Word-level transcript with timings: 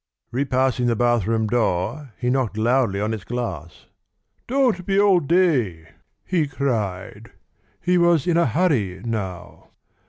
Repassing 0.31 0.87
the 0.87 0.95
bathroom 0.95 1.45
door, 1.45 2.15
he 2.17 2.31
knocked 2.31 2.57
loudly 2.57 2.99
on 2.99 3.13
its 3.13 3.23
glass. 3.23 3.85
"Don't 4.47 4.83
be 4.83 4.99
all 4.99 5.19
day!" 5.19 5.89
he 6.25 6.47
cried. 6.47 7.33
He 7.79 7.99
was 7.99 8.25
in 8.25 8.35
a 8.35 8.47
hurry 8.47 9.03
now. 9.05 9.69